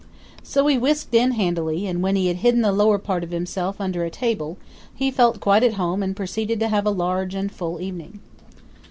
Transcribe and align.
So 0.41 0.65
he 0.65 0.79
whisked 0.79 1.13
in 1.13 1.33
handily, 1.33 1.85
and 1.85 2.01
when 2.01 2.15
he 2.15 2.25
had 2.25 2.37
hidden 2.37 2.63
the 2.63 2.71
lower 2.71 2.97
part 2.97 3.23
of 3.23 3.29
himself 3.29 3.79
under 3.79 4.03
a 4.03 4.09
table 4.09 4.57
he 4.95 5.11
felt 5.11 5.39
quite 5.39 5.61
at 5.61 5.75
home 5.75 6.01
and 6.01 6.15
proceeded 6.15 6.59
to 6.61 6.69
have 6.69 6.87
a 6.87 6.89
large 6.89 7.35
and 7.35 7.51
full 7.51 7.79
evening. 7.79 8.19